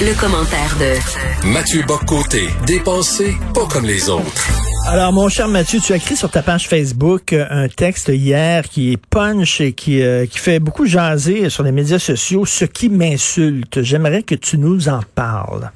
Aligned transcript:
Le, 0.00 0.20
commentaire 0.20 0.76
de 0.78 1.48
Mathieu 1.48 1.82
Boccoté, 1.82 2.48
dépensé 2.66 3.34
pas 3.52 3.66
comme 3.66 3.84
les 3.84 4.08
autres. 4.08 4.48
Alors, 4.86 5.12
mon 5.12 5.28
cher 5.28 5.48
Mathieu, 5.48 5.80
tu 5.80 5.92
as 5.92 5.96
écrit 5.96 6.14
sur 6.14 6.30
ta 6.30 6.42
page 6.42 6.68
Facebook 6.68 7.32
euh, 7.32 7.46
un 7.50 7.68
texte 7.68 8.08
hier 8.08 8.68
qui 8.68 8.92
est 8.92 8.96
punch 8.96 9.60
et 9.60 9.72
qui, 9.72 10.00
euh, 10.00 10.26
qui 10.26 10.38
fait 10.38 10.60
beaucoup 10.60 10.86
jaser 10.86 11.50
sur 11.50 11.64
les 11.64 11.72
médias 11.72 11.98
sociaux, 11.98 12.46
ce 12.46 12.64
qui 12.64 12.88
m'insulte. 12.88 13.82
J'aimerais 13.82 14.22
que 14.22 14.36
tu 14.36 14.56
nous 14.56 14.88
en 14.88 15.00
parles. 15.14 15.70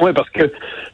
Oui, 0.00 0.12
parce 0.14 0.30
que, 0.30 0.50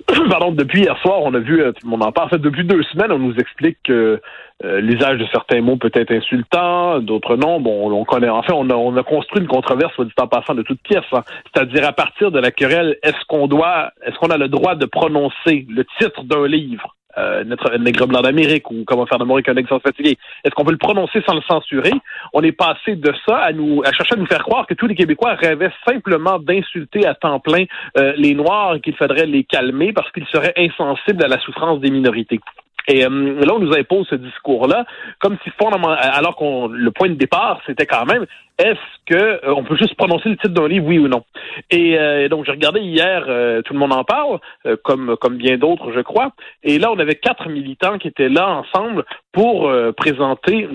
pardon, 0.28 0.52
depuis 0.52 0.82
hier 0.82 0.98
soir, 0.98 1.20
on 1.22 1.32
a 1.34 1.38
vu, 1.38 1.62
euh, 1.62 1.72
on 1.86 2.00
en 2.00 2.12
parle, 2.12 2.26
en 2.26 2.30
fait, 2.30 2.38
depuis 2.38 2.64
deux 2.64 2.82
semaines, 2.84 3.12
on 3.12 3.18
nous 3.18 3.36
explique 3.36 3.78
que 3.84 4.20
euh, 4.64 4.80
l'usage 4.80 5.18
de 5.18 5.26
certains 5.32 5.60
mots 5.60 5.76
peut 5.76 5.90
être 5.94 6.10
insultant, 6.12 6.98
d'autres 7.00 7.36
non. 7.36 7.60
Bon, 7.60 7.90
on 7.92 8.04
connaît. 8.04 8.28
En 8.28 8.42
fait, 8.42 8.52
on 8.52 8.68
a, 8.70 8.74
on 8.74 8.96
a 8.96 9.02
construit 9.04 9.40
une 9.40 9.48
controverse, 9.48 9.94
soit 9.94 10.04
dit 10.04 10.12
en 10.20 10.26
passant, 10.26 10.54
de 10.54 10.62
toute 10.62 10.82
pièce. 10.82 11.04
hein. 11.12 11.22
C'est-à-dire 11.52 11.86
à 11.86 11.92
partir 11.92 12.32
de 12.32 12.40
la 12.40 12.50
querelle, 12.50 12.96
est-ce 13.02 13.24
qu'on 13.28 13.46
doit, 13.46 13.92
est-ce 14.04 14.16
qu'on 14.18 14.30
a 14.30 14.36
le 14.38 14.48
droit 14.48 14.74
de 14.74 14.86
prononcer 14.86 15.64
le 15.68 15.84
titre 16.00 16.24
d'un 16.24 16.46
livre? 16.48 16.96
Euh, 17.18 17.42
notre 17.44 17.76
nègre 17.78 18.06
blanc 18.06 18.20
d'Amérique 18.20 18.70
ou 18.70 18.84
comment 18.86 19.06
faire 19.06 19.18
de 19.18 19.24
mourir 19.24 19.44
qu'un 19.44 19.54
nègre 19.54 19.80
fatiguer. 19.80 20.16
Est-ce 20.44 20.54
qu'on 20.54 20.64
peut 20.64 20.72
le 20.72 20.78
prononcer 20.78 21.20
sans 21.26 21.34
le 21.34 21.40
censurer? 21.42 21.92
On 22.32 22.42
est 22.42 22.52
passé 22.52 22.94
de 22.94 23.12
ça 23.26 23.38
à 23.38 23.52
nous 23.52 23.82
à 23.84 23.92
chercher 23.92 24.14
à 24.14 24.18
nous 24.18 24.26
faire 24.26 24.44
croire 24.44 24.66
que 24.66 24.74
tous 24.74 24.86
les 24.86 24.94
Québécois 24.94 25.34
rêvaient 25.34 25.72
simplement 25.86 26.38
d'insulter 26.38 27.06
à 27.06 27.14
temps 27.14 27.40
plein 27.40 27.64
euh, 27.96 28.12
les 28.16 28.34
Noirs 28.34 28.76
et 28.76 28.80
qu'il 28.80 28.94
faudrait 28.94 29.26
les 29.26 29.44
calmer 29.44 29.92
parce 29.92 30.10
qu'ils 30.12 30.26
seraient 30.26 30.54
insensibles 30.56 31.24
à 31.24 31.28
la 31.28 31.38
souffrance 31.40 31.80
des 31.80 31.90
minorités. 31.90 32.40
Et 32.88 33.04
euh, 33.04 33.44
là, 33.44 33.54
on 33.54 33.58
nous 33.58 33.72
impose 33.74 34.08
ce 34.08 34.14
discours-là, 34.14 34.86
comme 35.20 35.36
si 35.44 35.50
fondamentalement, 35.50 36.12
alors 36.12 36.36
qu'on 36.36 36.68
le 36.68 36.90
point 36.90 37.10
de 37.10 37.14
départ, 37.14 37.60
c'était 37.66 37.86
quand 37.86 38.06
même 38.06 38.26
est-ce 38.58 38.76
que 39.06 39.14
euh, 39.14 39.54
on 39.54 39.62
peut 39.62 39.76
juste 39.76 39.94
prononcer 39.94 40.30
le 40.30 40.36
titre 40.36 40.54
d'un 40.54 40.66
livre, 40.66 40.86
oui 40.86 40.98
ou 40.98 41.06
non? 41.06 41.22
Et 41.70 41.98
euh, 41.98 42.28
donc 42.28 42.44
j'ai 42.46 42.52
regardé 42.52 42.80
hier, 42.80 43.24
euh, 43.28 43.62
tout 43.62 43.72
le 43.74 43.78
monde 43.78 43.92
en 43.92 44.04
parle, 44.04 44.40
euh, 44.66 44.76
comme 44.82 45.16
comme 45.20 45.36
bien 45.36 45.58
d'autres, 45.58 45.92
je 45.92 46.00
crois. 46.00 46.32
Et 46.64 46.78
là, 46.78 46.90
on 46.90 46.98
avait 46.98 47.14
quatre 47.14 47.48
militants 47.48 47.98
qui 47.98 48.08
étaient 48.08 48.28
là 48.28 48.48
ensemble 48.48 49.04
pour 49.32 49.68
euh, 49.68 49.92
présenter 49.92 50.68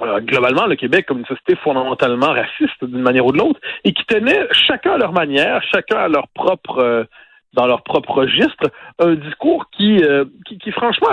euh, 0.00 0.20
globalement 0.20 0.66
le 0.66 0.74
Québec 0.74 1.06
comme 1.06 1.18
une 1.18 1.26
société 1.26 1.54
fondamentalement 1.56 2.32
raciste 2.32 2.82
d'une 2.82 3.02
manière 3.02 3.26
ou 3.26 3.32
de 3.32 3.38
l'autre, 3.38 3.60
et 3.84 3.92
qui 3.92 4.04
tenaient 4.06 4.48
chacun 4.50 4.92
à 4.92 4.98
leur 4.98 5.12
manière, 5.12 5.62
chacun 5.72 5.98
à 5.98 6.08
leur 6.08 6.28
propre 6.28 7.06
dans 7.54 7.66
leur 7.66 7.82
propre 7.82 8.12
registre, 8.12 8.70
un 8.98 9.14
discours 9.14 9.66
qui, 9.70 10.02
euh, 10.02 10.24
qui, 10.46 10.58
qui, 10.58 10.70
franchement, 10.72 11.08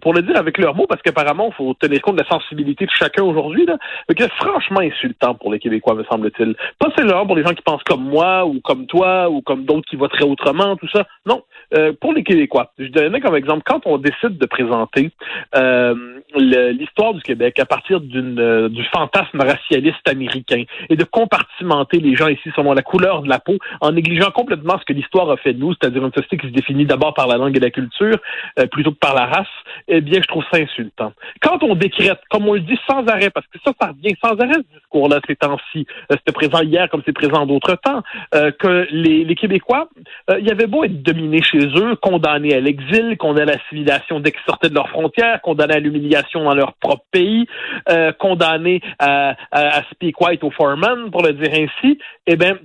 pourrait 0.00 0.20
le 0.20 0.26
dire 0.26 0.36
avec 0.36 0.58
leurs 0.58 0.74
mots, 0.74 0.86
parce 0.86 1.00
qu'apparemment, 1.02 1.48
il 1.50 1.54
faut 1.54 1.74
tenir 1.74 2.00
compte 2.02 2.16
de 2.16 2.22
la 2.22 2.28
sensibilité 2.28 2.86
de 2.86 2.90
chacun 2.90 3.22
aujourd'hui, 3.22 3.66
là, 3.66 3.76
qui 4.14 4.22
est 4.22 4.32
franchement 4.34 4.80
insultant 4.80 5.34
pour 5.34 5.52
les 5.52 5.58
Québécois, 5.58 5.94
me 5.94 6.04
semble-t-il. 6.04 6.54
Pas 6.78 6.90
seulement 6.96 7.26
pour 7.26 7.36
les 7.36 7.42
gens 7.42 7.54
qui 7.54 7.62
pensent 7.62 7.82
comme 7.84 8.04
moi, 8.04 8.44
ou 8.46 8.60
comme 8.60 8.86
toi, 8.86 9.30
ou 9.30 9.40
comme 9.40 9.64
d'autres 9.64 9.88
qui 9.88 9.96
voteraient 9.96 10.24
autrement, 10.24 10.76
tout 10.76 10.88
ça. 10.88 11.06
Non, 11.26 11.42
euh, 11.74 11.92
pour 12.00 12.12
les 12.12 12.24
Québécois. 12.24 12.72
Je 12.78 12.86
donnais 12.86 13.20
comme 13.20 13.36
exemple, 13.36 13.62
quand 13.66 13.80
on 13.84 13.98
décide 13.98 14.38
de 14.38 14.46
présenter 14.46 15.10
euh, 15.54 15.94
l'histoire 16.34 17.14
du 17.14 17.20
Québec 17.20 17.58
à 17.58 17.66
partir 17.66 18.00
d'une 18.00 18.40
euh, 18.40 18.68
du 18.68 18.82
fantasme 18.84 19.40
racialiste 19.40 20.08
américain 20.08 20.64
et 20.88 20.96
de 20.96 21.04
compartimenter 21.04 22.00
les 22.00 22.16
gens 22.16 22.28
ici 22.28 22.50
selon 22.56 22.72
la 22.72 22.82
couleur 22.82 23.22
de 23.22 23.28
la 23.28 23.38
peau 23.38 23.58
en 23.80 23.92
négligeant 23.92 24.30
complètement 24.30 24.78
ce 24.78 24.84
que 24.84 24.92
l'histoire 24.92 25.30
a 25.30 25.36
fait 25.36 25.52
de 25.52 25.60
nous, 25.60 25.74
c'est-à-dire 25.80 26.04
une 26.04 26.12
société 26.12 26.36
qui 26.38 26.48
se 26.48 26.52
définit 26.52 26.86
d'abord 26.86 27.14
par 27.14 27.26
la 27.26 27.36
langue 27.36 27.56
et 27.56 27.60
la 27.60 27.70
culture 27.70 28.18
euh, 28.58 28.66
plutôt 28.66 28.92
que 28.92 28.98
par 28.98 29.14
la 29.14 29.26
race, 29.26 29.46
eh 29.88 30.00
bien, 30.00 30.20
je 30.20 30.26
trouve 30.26 30.44
ça 30.50 30.58
insultant. 30.58 31.12
Quand 31.40 31.62
on 31.62 31.74
décrète, 31.74 32.20
comme 32.30 32.48
on 32.48 32.54
le 32.54 32.60
dit 32.60 32.78
sans 32.88 33.06
arrêt, 33.06 33.30
parce 33.30 33.46
que 33.46 33.58
ça, 33.64 33.72
ça 33.80 33.88
revient 33.88 34.16
sans 34.22 34.36
arrêt, 34.38 34.54
ce 34.54 34.78
discours-là, 34.78 35.20
ces 35.26 35.36
temps-ci, 35.36 35.86
euh, 36.10 36.16
c'était 36.18 36.32
présent 36.32 36.62
hier 36.62 36.88
comme 36.90 37.02
c'est 37.04 37.12
présent 37.12 37.46
d'autres 37.46 37.76
temps, 37.76 38.02
euh, 38.34 38.50
que 38.52 38.86
les, 38.90 39.24
les 39.24 39.34
Québécois, 39.34 39.88
euh, 40.30 40.38
il 40.40 40.46
y 40.46 40.50
avait 40.50 40.66
beau 40.66 40.84
être 40.84 41.02
dominés 41.02 41.42
chez 41.42 41.58
eux, 41.58 41.96
condamnés 41.96 42.54
à 42.54 42.60
l'exil, 42.60 43.16
condamnés 43.18 43.52
à 43.52 43.56
l'assimilation 43.56 44.20
dès 44.20 44.32
qu'ils 44.32 44.42
sortaient 44.46 44.70
de 44.70 44.74
leurs 44.74 44.88
frontières, 44.88 45.40
condamnés 45.42 45.74
à 45.74 45.80
l'humiliation 45.80 46.44
dans 46.44 46.54
leur 46.54 46.74
propre 46.74 47.04
pays, 47.10 47.46
euh, 47.88 48.12
condamnés 48.12 48.80
à, 48.98 49.36
à, 49.50 49.78
à 49.78 49.82
speak 49.90 50.20
white 50.20 50.44
au 50.44 50.50
foreman, 50.50 51.10
pour 51.10 51.22
le 51.22 51.32
dire 51.32 51.50
ainsi, 51.52 51.98
eh 52.26 52.36
bien, 52.36 52.58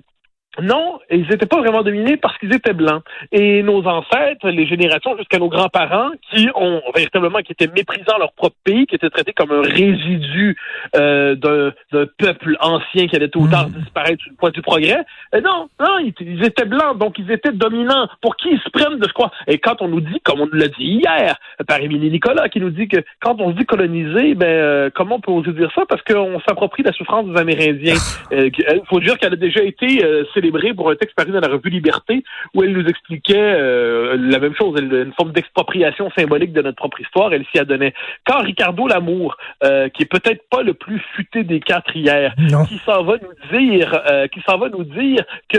non, 0.62 1.00
ils 1.10 1.28
n'étaient 1.28 1.48
pas 1.48 1.60
vraiment 1.60 1.82
dominés 1.82 2.18
parce 2.18 2.38
qu'ils 2.38 2.54
étaient 2.54 2.74
blancs. 2.74 3.04
Et 3.32 3.64
nos 3.64 3.84
ancêtres, 3.88 4.50
les 4.50 4.68
générations 4.68 5.18
jusqu'à 5.18 5.40
nos 5.40 5.50
grands-parents, 5.50 6.12
qui 6.30 6.48
ont 6.54 6.82
véritablement, 6.96 7.40
qui 7.40 7.54
étaient 7.54 7.68
méprisant 7.68 8.18
leur 8.20 8.34
propre 8.34 8.56
pays, 8.64 8.86
qui 8.86 8.96
étaient 8.96 9.10
traités 9.10 9.34
comme 9.34 9.52
un 9.52 9.62
résidu 9.62 10.56
euh, 10.96 11.36
d'un 11.36 12.06
peuple 12.18 12.56
ancien 12.60 13.08
qui 13.08 13.16
allait 13.16 13.36
ou 13.36 13.48
tard 13.48 13.68
disparaître 13.70 14.22
sur 14.22 14.32
le 14.32 14.38
point 14.38 14.52
du 14.52 14.62
progrès. 14.62 15.04
Euh, 15.34 15.42
non, 15.42 15.70
non, 15.80 15.98
ils, 16.00 16.14
ils 16.20 16.44
étaient 16.46 16.66
blancs, 16.66 17.00
donc 17.00 17.18
ils 17.18 17.32
étaient 17.32 17.52
dominants. 17.52 18.08
Pour 18.22 18.36
qui 18.36 18.50
ils 18.52 18.60
se 18.60 18.70
prennent 18.70 19.00
de 19.00 19.08
ce 19.08 19.14
quoi? 19.14 19.32
Et 19.48 19.58
quand 19.58 19.82
on 19.82 19.88
nous 19.88 20.02
dit, 20.02 20.20
comme 20.24 20.42
on 20.42 20.46
nous 20.46 20.54
l'a 20.54 20.68
dit 20.68 21.02
hier, 21.04 21.36
par 21.68 21.80
Émilie 21.80 22.12
Nicolas, 22.12 22.50
qui 22.50 22.60
nous 22.60 22.70
dit 22.70 22.88
que 22.88 22.98
quand 23.22 23.42
on 23.42 23.52
se 23.52 23.58
dit 23.58 23.66
coloniser, 23.66 24.36
ben 24.36 24.48
euh, 24.48 24.90
comment 24.94 25.16
on 25.16 25.20
peut 25.20 25.32
oser 25.32 25.52
dire 25.54 25.72
ça? 25.74 25.84
Parce 25.90 26.02
qu'on 26.04 26.40
s'approprie 26.48 26.84
la 26.84 26.92
souffrance 26.92 27.26
des 27.28 27.40
Amérindiens. 27.40 27.96
Il 28.32 28.82
faut 28.88 29.00
dire 29.00 29.18
qu'elle 29.18 29.34
a 29.34 29.38
déjà 29.38 29.64
été 29.64 30.04
euh, 30.04 30.24
célébrée 30.44 30.74
pour 30.74 30.90
un 30.90 30.96
texte 30.96 31.16
paru 31.16 31.32
dans 31.32 31.40
la 31.40 31.48
revue 31.48 31.70
Liberté, 31.70 32.24
où 32.54 32.64
elle 32.64 32.74
nous 32.74 32.86
expliquait 32.86 33.36
euh, 33.38 34.18
la 34.20 34.40
même 34.40 34.56
chose, 34.56 34.76
elle- 34.78 34.94
une 35.08 35.14
forme 35.14 35.32
d'expropriation 35.32 36.10
symbolique 36.18 36.52
de 36.54 36.62
notre 36.62 36.76
propre 36.78 37.00
histoire. 37.02 37.34
Elle 37.34 37.46
s'y 37.52 37.60
adonnait. 37.60 37.94
Quand 38.26 38.40
Ricardo 38.42 38.88
Lamour, 38.88 39.38
euh, 39.64 39.90
qui 39.90 40.04
est 40.04 40.12
peut-être 40.12 40.44
pas 40.50 40.62
le 40.64 40.74
plus 40.74 41.00
futé 41.16 41.44
des 41.44 41.60
quatre 41.60 41.96
hier, 41.96 42.34
Non. 42.38 42.66
qui 42.66 42.78
s'en 42.86 43.04
va 43.04 43.16
nous 43.18 43.58
dire, 43.60 44.02
euh, 44.12 44.28
qui 44.28 44.42
s'en 44.42 44.58
va 44.58 44.70
nous 44.70 44.84
dire 44.84 45.24
que 45.50 45.58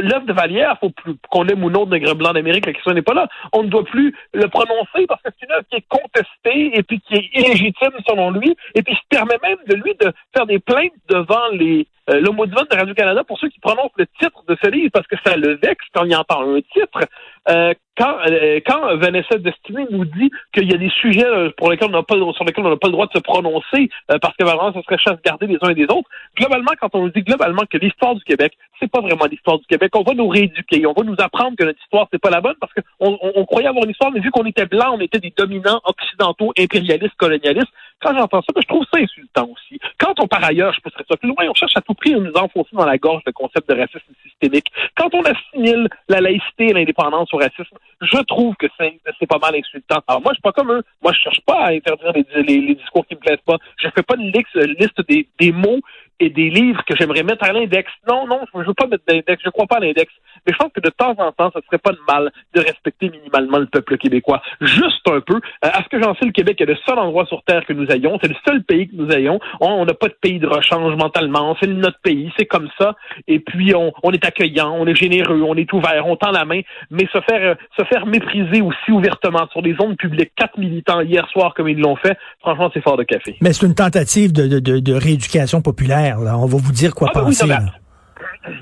l'œuvre 0.00 0.26
de 0.26 0.32
Vallière, 0.32 0.76
faut 0.80 0.90
plus 0.90 1.14
qu'on 1.30 1.46
aime 1.48 1.64
ou 1.64 1.70
non 1.70 1.84
de 1.86 1.90
Nègre 1.90 2.14
blanc 2.14 2.32
d'Amérique, 2.32 2.66
la 2.66 2.72
question 2.72 2.92
n'est 2.92 3.02
pas 3.02 3.14
là. 3.14 3.26
On 3.52 3.62
ne 3.64 3.68
doit 3.68 3.84
plus 3.84 4.14
le 4.32 4.46
prononcer 4.48 5.06
parce 5.08 5.20
que 5.22 5.28
c'est 5.38 5.46
une 5.46 5.52
œuvre 5.52 5.64
qui 5.70 5.76
est 5.78 5.84
contestée 5.88 6.78
et 6.78 6.82
puis 6.82 7.00
qui 7.00 7.14
est 7.14 7.30
illégitime 7.34 7.92
selon 8.08 8.30
lui, 8.30 8.56
et 8.74 8.82
puis 8.82 8.94
se 8.94 9.00
permet 9.08 9.38
même 9.42 9.58
de 9.68 9.74
lui 9.74 9.94
de 10.00 10.12
faire 10.34 10.46
des 10.46 10.58
plaintes 10.58 10.92
devant 11.08 11.48
les 11.52 11.86
l'Ombudsman 12.12 12.64
de 12.68 12.76
Radio-Canada 12.76 13.22
pour 13.22 13.38
ceux 13.38 13.48
qui 13.50 13.60
prononcent 13.60 13.79
le 13.96 14.06
titre 14.06 14.42
de 14.46 14.56
ce 14.62 14.68
livre 14.68 14.90
parce 14.92 15.06
que 15.06 15.16
ça 15.24 15.36
le 15.36 15.54
vexe 15.56 15.84
quand 15.94 16.04
il 16.04 16.14
entend 16.14 16.42
un 16.42 16.60
titre. 16.60 17.00
Euh, 17.48 17.74
quand, 18.00 18.16
euh, 18.26 18.60
quand 18.66 18.96
Vanessa 18.96 19.36
Destiné 19.38 19.84
nous 19.90 20.04
dit 20.06 20.30
qu'il 20.54 20.70
y 20.70 20.74
a 20.74 20.78
des 20.78 20.88
sujets 20.88 21.26
euh, 21.26 21.50
sur 21.58 21.70
lesquels 21.70 21.88
on 21.90 21.92
n'a 21.92 22.02
pas 22.02 22.14
le 22.14 22.92
droit 22.92 23.06
de 23.06 23.12
se 23.12 23.18
prononcer 23.18 23.90
euh, 24.10 24.18
parce 24.20 24.34
que 24.36 24.44
vraiment, 24.44 24.72
ce 24.72 24.80
serait 24.82 24.98
chasse 24.98 25.20
gardée 25.22 25.46
les 25.46 25.58
uns 25.60 25.70
et 25.70 25.74
des 25.74 25.84
autres. 25.84 26.08
Globalement, 26.36 26.72
quand 26.80 26.88
on 26.94 27.02
nous 27.02 27.10
dit 27.10 27.22
globalement 27.22 27.62
que 27.68 27.76
l'histoire 27.76 28.14
du 28.14 28.24
Québec, 28.24 28.52
c'est 28.78 28.90
pas 28.90 29.00
vraiment 29.00 29.26
l'histoire 29.26 29.58
du 29.58 29.66
Québec, 29.66 29.90
on 29.94 30.02
va 30.02 30.14
nous 30.14 30.28
rééduquer, 30.28 30.86
on 30.86 30.94
va 30.94 31.02
nous 31.02 31.16
apprendre 31.18 31.56
que 31.58 31.64
notre 31.64 31.80
histoire 31.82 32.08
c'est 32.10 32.20
pas 32.20 32.30
la 32.30 32.40
bonne 32.40 32.54
parce 32.60 32.72
qu'on 32.72 33.18
on, 33.22 33.32
on 33.34 33.44
croyait 33.44 33.68
avoir 33.68 33.84
une 33.84 33.90
histoire, 33.90 34.10
mais 34.12 34.20
vu 34.20 34.30
qu'on 34.30 34.44
était 34.44 34.66
blanc, 34.66 34.94
on 34.94 35.00
était 35.00 35.18
des 35.18 35.34
dominants 35.36 35.80
occidentaux, 35.84 36.52
impérialistes, 36.58 37.16
colonialistes. 37.16 37.72
Quand 38.00 38.16
j'entends 38.16 38.40
ça, 38.40 38.52
ben, 38.54 38.62
je 38.62 38.68
trouve 38.68 38.84
ça 38.90 38.98
insultant 38.98 39.46
aussi. 39.52 39.78
Quand 39.98 40.14
on, 40.20 40.26
par 40.26 40.42
ailleurs, 40.42 40.72
je 40.72 40.80
pousserais 40.80 41.04
ça 41.06 41.18
plus 41.18 41.28
loin, 41.28 41.46
on 41.50 41.54
cherche 41.54 41.76
à 41.76 41.82
tout 41.82 41.92
prix 41.92 42.14
à 42.14 42.18
nous 42.18 42.32
enfoncer 42.32 42.70
dans 42.72 42.86
la 42.86 42.96
gorge 42.96 43.22
le 43.26 43.32
concept 43.32 43.68
de 43.68 43.78
racisme 43.78 44.14
systémique. 44.22 44.68
Quand 44.96 45.12
on 45.14 45.22
assimile 45.22 45.86
la 46.08 46.22
laïcité 46.22 46.68
et 46.68 46.72
l'indépendance 46.72 47.29
racisme, 47.38 47.76
je 48.00 48.18
trouve 48.22 48.54
que 48.56 48.66
c'est 48.78 49.26
pas 49.26 49.38
mal 49.38 49.54
insultant. 49.54 50.00
Alors 50.06 50.22
moi, 50.22 50.32
je 50.32 50.36
suis 50.36 50.42
pas 50.42 50.52
comme 50.52 50.72
eux. 50.72 50.82
Moi, 51.02 51.12
je 51.12 51.20
cherche 51.20 51.40
pas 51.46 51.66
à 51.66 51.72
interdire 51.72 52.12
les, 52.12 52.42
les, 52.60 52.74
discours 52.74 53.06
qui 53.06 53.14
me 53.14 53.20
plaisent 53.20 53.44
pas. 53.44 53.56
Je 53.78 53.88
fais 53.94 54.02
pas 54.02 54.16
une 54.16 54.32
liste, 54.32 54.54
liste 54.54 55.00
des, 55.08 55.28
des 55.38 55.52
mots 55.52 55.80
et 56.18 56.30
des 56.30 56.50
livres 56.50 56.82
que 56.84 56.94
j'aimerais 56.96 57.22
mettre 57.22 57.44
à 57.44 57.52
l'index. 57.52 57.90
Non, 58.08 58.26
non, 58.26 58.40
je 58.54 58.60
veux 58.60 58.74
pas 58.74 58.86
mettre 58.86 59.04
d'index. 59.06 59.42
Je 59.44 59.50
crois 59.50 59.66
pas 59.66 59.76
à 59.76 59.80
l'index. 59.80 60.12
Mais 60.46 60.52
je 60.52 60.58
pense 60.58 60.72
que 60.72 60.80
de 60.80 60.90
temps 60.90 61.14
en 61.18 61.32
temps, 61.32 61.50
ça 61.52 61.60
serait 61.66 61.78
pas 61.78 61.92
de 61.92 62.00
mal 62.08 62.30
de 62.54 62.60
respecter 62.60 63.10
minimalement 63.10 63.58
le 63.58 63.66
peuple 63.66 63.96
québécois. 63.98 64.42
Juste 64.60 65.06
un 65.08 65.20
peu. 65.20 65.36
Euh, 65.36 65.68
à 65.72 65.82
ce 65.82 65.88
que 65.88 66.02
j'en 66.02 66.14
sais, 66.14 66.26
le 66.26 66.32
Québec 66.32 66.60
est 66.60 66.66
le 66.66 66.76
seul 66.86 66.98
endroit 66.98 67.26
sur 67.26 67.42
Terre 67.42 67.64
que 67.66 67.72
nous 67.72 67.86
ayons. 67.90 68.18
C'est 68.22 68.28
le 68.28 68.36
seul 68.46 68.62
pays 68.62 68.88
que 68.88 68.96
nous 68.96 69.10
ayons. 69.10 69.40
On 69.60 69.84
n'a 69.84 69.94
pas 69.94 70.08
de 70.08 70.16
pays 70.20 70.38
de 70.38 70.46
rechange 70.46 70.94
mentalement. 70.96 71.56
C'est 71.60 71.66
notre 71.66 72.00
pays. 72.00 72.32
C'est 72.38 72.46
comme 72.46 72.68
ça. 72.78 72.94
Et 73.28 73.40
puis, 73.40 73.74
on, 73.74 73.92
on 74.02 74.12
est 74.12 74.24
accueillant, 74.24 74.74
on 74.78 74.86
est 74.86 74.94
généreux, 74.94 75.42
on 75.42 75.54
est 75.54 75.72
ouvert, 75.72 76.06
on 76.06 76.16
tend 76.16 76.30
la 76.30 76.44
main. 76.44 76.60
Mais 76.90 77.06
se 77.12 77.20
faire, 77.20 77.42
euh, 77.42 77.54
se 77.78 77.84
faire 77.84 78.06
mépriser 78.06 78.60
aussi 78.60 78.90
ouvertement 78.90 79.46
sur 79.52 79.62
des 79.62 79.74
ondes 79.78 79.96
publiques, 79.96 80.32
quatre 80.36 80.58
militants 80.58 81.00
hier 81.00 81.28
soir 81.30 81.54
comme 81.54 81.68
ils 81.68 81.78
l'ont 81.78 81.96
fait, 81.96 82.16
franchement, 82.40 82.70
c'est 82.72 82.82
fort 82.82 82.96
de 82.96 83.04
café. 83.04 83.36
Mais 83.40 83.52
c'est 83.52 83.66
une 83.66 83.74
tentative 83.74 84.32
de, 84.32 84.46
de, 84.46 84.58
de, 84.58 84.78
de 84.78 84.94
rééducation 84.94 85.62
populaire. 85.62 86.20
Là. 86.20 86.38
On 86.38 86.46
va 86.46 86.58
vous 86.58 86.72
dire 86.72 86.94
quoi 86.94 87.08
Ah, 87.10 87.20
ben 87.20 87.26
oui, 87.28 87.36
penser. 87.38 87.52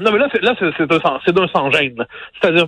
Non, 0.00 0.12
mais- 0.12 0.18
là. 0.18 0.28
c'est, 0.32 0.42
là, 0.42 0.54
c'est, 0.58 0.70
c'est 0.76 0.92
un, 0.92 1.20
c'est 1.24 1.34
d'un 1.34 1.48
sans-gêne. 1.48 2.04
C'est-à-dire, 2.40 2.66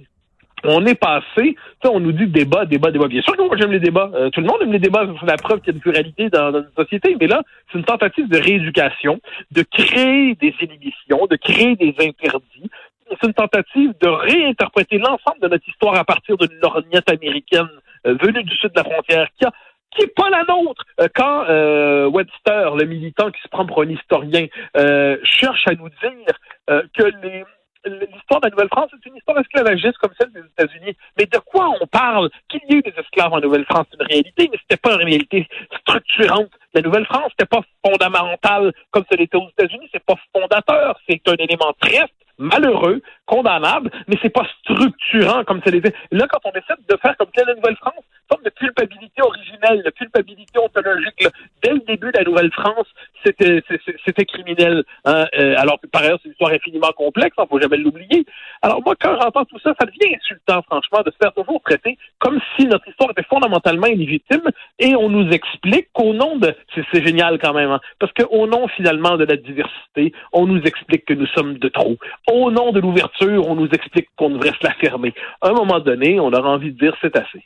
on 0.65 0.85
est 0.87 0.95
passé, 0.95 1.57
on 1.85 2.01
nous 2.01 2.13
dit 2.13 2.27
débat, 2.27 2.67
débat, 2.67 2.91
débat. 2.91 3.09
Bien 3.09 3.23
sûr 3.23 3.37
que 3.37 3.43
moi 3.43 3.57
j'aime 3.59 3.73
les 3.73 3.81
débats. 3.81 4.11
Euh, 4.15 4.31
tout 4.31 4.41
le 4.41 4.47
monde 4.47 4.59
aime 4.63 4.73
les 4.73 4.79
débats, 4.79 5.07
c'est 5.19 5.27
la 5.27 5.37
preuve 5.37 5.61
qu'il 5.61 5.69
y 5.69 5.71
a 5.71 5.75
une 5.75 5.81
pluralité 5.81 6.29
dans, 6.29 6.53
dans, 6.53 6.61
une 6.61 6.73
société. 6.77 7.17
Mais 7.19 7.27
là, 7.27 7.43
c'est 7.71 7.79
une 7.79 7.85
tentative 7.85 8.29
de 8.29 8.39
rééducation, 8.39 9.21
de 9.51 9.63
créer 9.63 10.35
des 10.35 10.55
inhibitions, 10.61 11.27
de 11.27 11.37
créer 11.37 11.77
des 11.77 11.95
interdits. 11.99 12.71
C'est 13.09 13.27
une 13.27 13.35
tentative 13.35 13.95
de 14.01 14.09
réinterpréter 14.09 14.99
l'ensemble 14.99 15.41
de 15.43 15.49
notre 15.49 15.69
histoire 15.69 15.97
à 15.97 16.05
partir 16.05 16.37
d'une 16.37 16.57
lorgnette 16.63 17.11
américaine 17.11 17.69
euh, 18.07 18.15
venue 18.21 18.43
du 18.45 18.55
sud 18.57 18.71
de 18.71 18.77
la 18.77 18.85
frontière 18.85 19.27
qui 19.39 19.47
a 19.47 19.53
qui 19.91 20.03
n'est 20.03 20.09
pas 20.09 20.31
la 20.31 20.45
nôtre. 20.45 20.85
Euh, 21.01 21.09
quand 21.15 21.45
euh, 21.49 22.09
Webster, 22.09 22.77
le 22.77 22.85
militant 22.85 23.31
qui 23.31 23.41
se 23.43 23.49
prend 23.49 23.67
pour 23.67 23.83
un 23.83 23.89
historien, 23.89 24.47
euh, 24.77 25.17
cherche 25.25 25.67
à 25.67 25.75
nous 25.75 25.89
dire 25.89 26.79
que 26.95 27.03
les, 27.23 27.45
l'histoire 27.85 28.41
de 28.41 28.47
la 28.47 28.51
Nouvelle-France, 28.51 28.91
c'est 28.93 29.09
une 29.09 29.17
histoire 29.17 29.39
esclavagiste 29.39 29.99
comme 29.99 30.13
celle 30.19 30.33
des 30.33 30.41
États-Unis. 30.41 30.97
Mais 31.19 31.27
de 31.27 31.39
quoi 31.39 31.69
on 31.81 31.87
parle? 31.87 32.31
Qu'il 32.49 32.61
y 32.69 32.77
ait 32.77 32.83
des 32.83 32.95
esclaves 32.97 33.33
en 33.33 33.41
Nouvelle-France, 33.41 33.87
c'est 33.91 34.01
une 34.01 34.07
réalité, 34.07 34.49
mais 34.51 34.59
c'était 34.63 34.81
pas 34.81 34.95
une 34.95 35.07
réalité 35.09 35.49
structurante. 35.81 36.51
La 36.75 36.83
Nouvelle-France, 36.83 37.33
c'était 37.33 37.47
pas 37.47 37.63
fondamental 37.85 38.73
comme 38.91 39.05
ce 39.11 39.17
l'était 39.17 39.37
aux 39.37 39.49
États-Unis, 39.59 39.89
c'est 39.93 40.05
pas 40.05 40.17
fondateur, 40.35 40.99
c'est 41.09 41.21
un 41.27 41.35
élément 41.35 41.73
triste, 41.81 42.15
malheureux, 42.39 43.03
condamnable, 43.27 43.91
mais 44.09 44.17
c'est 44.23 44.31
pas 44.31 44.47
structurant 44.61 45.45
comme 45.45 45.61
ça 45.63 45.71
l'était. 45.71 45.95
Là, 46.11 46.27
quand 46.29 46.41
on 46.45 46.53
essaie 46.53 46.75
de 46.89 46.97
faire 46.97 47.17
comme 47.17 47.29
la 47.37 47.55
Nouvelle-France, 47.55 48.05
forme 48.31 48.45
de 48.45 48.51
culpabilité 48.51 49.23
originelle, 49.23 49.83
de 49.85 49.91
culpabilité 49.91 50.59
ontologique, 50.59 51.27
dès 51.63 51.73
le 51.73 51.81
début 51.81 52.13
de 52.13 52.19
la 52.19 52.25
Nouvelle-France, 52.25 52.87
c'était 53.25 53.63
c'était 54.05 54.25
criminel. 54.25 54.85
Hein? 55.05 55.27
Euh, 55.39 55.55
alors 55.59 55.79
par 55.93 56.03
ailleurs, 56.03 56.19
c'est 56.23 56.29
une 56.29 56.33
histoire 56.33 56.53
infiniment 56.53 56.93
complexe, 56.97 57.35
il 57.37 57.43
hein, 57.43 57.47
faut 57.49 57.61
jamais 57.61 57.77
l'oublier. 57.77 58.25
Alors 58.63 58.83
moi, 58.85 58.95
quand 59.01 59.17
j'entends 59.21 59.45
tout 59.45 59.59
ça, 59.61 59.75
ça 59.79 59.87
devient 59.87 60.15
insultant, 60.15 60.63
franchement, 60.63 61.03
de 61.05 61.11
se 61.11 61.17
faire 61.21 61.33
toujours 61.33 61.61
traiter 61.63 61.99
comme 62.19 62.41
si 62.57 62.67
notre 62.67 62.87
histoire 62.89 63.11
était 63.11 63.25
fondamentalement 63.29 63.87
illégitime, 63.87 64.43
et 64.79 64.95
on 64.95 65.09
nous 65.09 65.29
explique 65.31 65.89
qu'au 65.93 66.13
nom 66.13 66.37
de... 66.37 66.55
C'est 66.93 67.05
génial 67.05 67.39
quand 67.39 67.53
même, 67.53 67.71
hein? 67.71 67.81
parce 67.99 68.13
qu'au 68.13 68.47
nom 68.47 68.69
finalement 68.69 69.17
de 69.17 69.25
la 69.25 69.37
diversité, 69.37 70.13
on 70.33 70.47
nous 70.47 70.61
explique 70.63 71.05
que 71.05 71.15
nous 71.15 71.27
sommes 71.27 71.59
de 71.59 71.69
trop. 71.69 71.97
Au 72.31 72.51
nom 72.51 72.73
de 72.73 72.81
l'ouverture, 72.81 73.47
on 73.49 73.55
nous 73.55 73.69
explique 73.69 74.09
qu'on 74.17 74.31
devrait 74.31 74.51
se 74.51 74.67
la 74.67 74.73
fermer. 74.75 75.15
À 75.41 75.49
un 75.49 75.53
moment 75.53 75.81
donné, 75.81 76.21
on 76.21 76.33
aura 76.33 76.51
envie 76.51 76.73
de 76.73 76.79
dire 76.79 76.95
c'est 77.01 77.17
assez. 77.17 77.45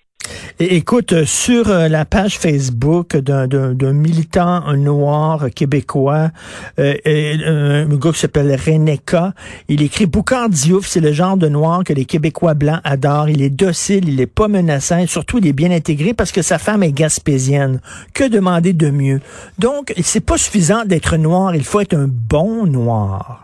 Écoute, 0.59 1.12
euh, 1.12 1.25
sur 1.25 1.69
euh, 1.69 1.88
la 1.88 2.05
page 2.05 2.38
Facebook 2.38 3.17
d'un 3.17 3.93
militant 3.93 4.73
noir 4.75 5.47
québécois, 5.55 6.31
euh, 6.79 7.85
un 7.87 7.97
gars 7.97 8.12
qui 8.12 8.19
s'appelle 8.19 8.55
Reneka, 8.55 9.35
il 9.69 9.82
écrit 9.82 10.06
Boucard 10.06 10.49
Diouf, 10.49 10.87
c'est 10.87 11.00
le 11.00 11.12
genre 11.12 11.37
de 11.37 11.49
noir 11.49 11.85
que 11.85 11.93
les 11.93 12.05
Québécois 12.05 12.55
blancs 12.55 12.81
adorent. 12.85 13.29
Il 13.29 13.43
est 13.43 13.50
docile, 13.50 14.09
il 14.09 14.21
est 14.21 14.26
pas 14.26 14.49
menaçant, 14.49 14.99
et 14.99 15.06
surtout 15.06 15.38
il 15.38 15.47
est 15.47 15.53
bien 15.53 15.71
intégré 15.71 16.15
parce 16.15 16.32
que 16.32 16.43
sa 16.43 16.59
femme 16.59 16.82
est 16.82 16.93
gaspésienne. 16.93 17.81
Que 18.12 18.29
demander 18.29 18.73
de 18.73 18.91
mieux? 18.91 19.21
Donc, 19.59 19.93
c'est 20.03 20.21
pas 20.21 20.38
suffisant 20.38 20.85
d'être 20.85 21.17
noir, 21.17 21.55
il 21.55 21.65
faut 21.65 21.81
être 21.81 21.94
un 21.94 22.09
bon 22.09 22.67
noir. 22.67 23.44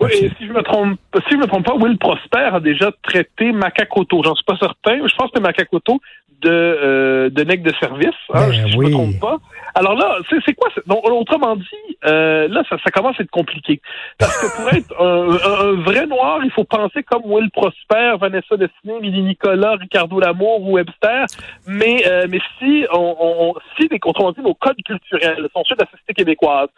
Oui, 0.00 0.10
si 0.38 0.46
je 0.46 0.52
me 0.52 0.62
trompe, 0.62 0.98
si 1.28 1.32
je 1.32 1.36
me 1.36 1.46
trompe 1.46 1.64
pas, 1.64 1.74
Will 1.74 1.98
Prosper 1.98 2.50
a 2.52 2.60
déjà 2.60 2.90
traité 3.02 3.52
Macacoto. 3.52 4.22
J'en 4.24 4.34
suis 4.34 4.44
pas 4.44 4.56
certain. 4.58 5.06
Je 5.06 5.14
pense 5.14 5.30
que 5.30 5.40
Macacoto 5.40 6.00
de 6.40 6.50
euh, 6.50 7.30
de 7.30 7.44
nec 7.44 7.62
de 7.62 7.72
service. 7.80 8.08
Hein, 8.32 8.48
ben 8.48 8.68
je, 8.68 8.76
me 8.78 8.90
trompe 8.90 9.20
pas. 9.20 9.38
Alors 9.74 9.94
là, 9.94 10.18
c'est 10.30 10.54
quoi 10.54 10.68
donc, 10.86 11.04
Autrement 11.04 11.56
dit, 11.56 11.96
euh, 12.06 12.48
là, 12.48 12.62
ça, 12.68 12.76
ça, 12.82 12.90
commence 12.90 13.18
à 13.20 13.22
être 13.22 13.30
compliqué. 13.30 13.80
Parce 14.18 14.36
que 14.40 14.56
pour 14.56 14.72
être 14.72 15.00
un, 15.00 15.82
vrai 15.82 16.06
noir, 16.06 16.40
il 16.42 16.50
faut 16.50 16.64
penser 16.64 17.02
comme 17.02 17.22
Will 17.24 17.50
Prosper, 17.50 18.14
Vanessa 18.18 18.56
Destiné, 18.56 19.00
Milly 19.00 19.22
Nicolas, 19.22 19.76
Ricardo 19.76 20.18
Lamour 20.18 20.62
ou 20.62 20.72
Webster. 20.72 21.26
Mais 21.66 22.04
euh, 22.06 22.26
mais 22.28 22.40
si 22.58 22.86
on, 22.92 23.16
on 23.20 23.54
si 23.78 23.88
dit 23.88 23.98
nos 24.42 24.54
codes 24.54 24.82
culturels 24.84 25.48
sont 25.54 25.62
ceux 25.66 25.76
de 25.76 25.82
la 25.82 25.90
société 25.90 26.14
québécoise, 26.14 26.68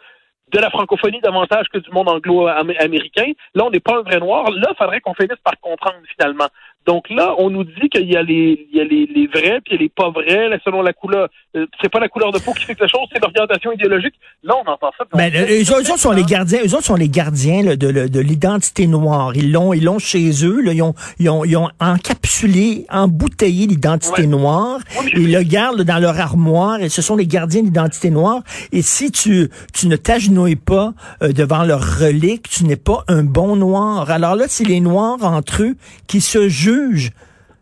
de 0.51 0.59
la 0.59 0.69
francophonie 0.69 1.21
davantage 1.21 1.67
que 1.69 1.79
du 1.79 1.89
monde 1.91 2.09
anglo-américain. 2.09 3.31
Là, 3.55 3.65
on 3.65 3.69
n'est 3.69 3.79
pas 3.79 3.97
un 3.97 4.01
vrai 4.01 4.19
noir. 4.19 4.49
Là, 4.51 4.69
il 4.71 4.75
faudrait 4.77 5.01
qu'on 5.01 5.13
finisse 5.13 5.39
par 5.43 5.59
comprendre 5.59 5.97
finalement. 6.15 6.47
Donc 6.85 7.09
là, 7.09 7.33
on 7.37 7.49
nous 7.49 7.63
dit 7.63 7.89
qu'il 7.89 8.11
y 8.11 8.17
a 8.17 8.23
les, 8.23 8.67
il 8.71 8.77
y 8.77 8.81
a 8.81 8.83
les, 8.83 9.05
les 9.05 9.27
vrais 9.27 9.61
puis 9.61 9.71
il 9.71 9.73
y 9.73 9.75
a 9.75 9.81
les 9.83 9.89
pas 9.89 10.09
vrais 10.09 10.49
là, 10.49 10.57
selon 10.65 10.81
la 10.81 10.91
couleur. 10.91 11.29
Euh, 11.55 11.65
c'est 11.81 11.89
pas 11.89 11.99
la 11.99 12.09
couleur 12.09 12.31
de 12.31 12.39
peau 12.39 12.51
qui 12.51 12.65
fait 12.65 12.75
que 12.75 12.81
la 12.81 12.87
chose, 12.87 13.07
c'est 13.13 13.21
l'orientation 13.21 13.71
idéologique. 13.71 14.15
Là, 14.43 14.55
on 14.65 14.69
entend 14.69 14.91
ça. 14.97 15.05
Ben, 15.13 15.31
eux, 15.33 15.71
autres 15.71 15.97
sont 15.97 16.11
les 16.11 16.23
gardiens. 16.23 16.59
Eux 16.65 16.73
autres 16.73 16.83
sont 16.83 16.95
les 16.95 17.07
gardiens 17.07 17.63
de, 17.63 17.75
de 17.75 18.19
l'identité 18.19 18.87
noire. 18.87 19.31
Ils 19.35 19.51
l'ont, 19.51 19.71
ils 19.73 19.83
l'ont 19.83 19.99
chez 19.99 20.45
eux. 20.45 20.61
Là, 20.61 20.73
ils, 20.73 20.81
ont, 20.81 20.93
ils, 21.19 21.29
ont, 21.29 21.45
ils 21.45 21.55
ont 21.55 21.69
encapsulé, 21.79 22.85
embouteillé 22.89 23.67
l'identité 23.67 24.27
noire. 24.27 24.79
ils 25.15 25.31
le 25.31 25.43
gardent 25.43 25.83
dans 25.83 25.99
leur 25.99 26.19
armoire. 26.19 26.81
Et 26.81 26.89
ce 26.89 27.01
sont 27.01 27.15
les 27.15 27.27
gardiens 27.27 27.61
de 27.61 27.67
l'identité 27.67 28.09
noire. 28.09 28.41
Et 28.73 28.81
si 28.81 29.11
tu, 29.11 29.49
tu 29.73 29.87
ne 29.87 29.95
t'agenouilles 29.95 30.55
pas 30.57 30.93
euh, 31.21 31.31
devant 31.31 31.63
leur 31.63 31.99
relique, 31.99 32.49
tu 32.49 32.65
n'es 32.65 32.75
pas 32.75 33.03
un 33.07 33.23
bon 33.23 33.55
noir. 33.55 34.09
Alors 34.11 34.35
là, 34.35 34.45
c'est 34.47 34.65
les 34.65 34.81
noirs 34.81 35.19
entre 35.21 35.63
eux 35.63 35.75
qui 36.07 36.19
se 36.19 36.49
jouent 36.49 36.72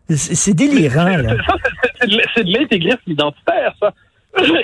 c'est 0.08 0.54
délirant, 0.54 1.16
là. 1.16 1.34
C'est 2.34 2.44
de 2.44 2.52
l'intégrisme 2.52 3.00
identitaire, 3.06 3.74
ça. 3.80 3.92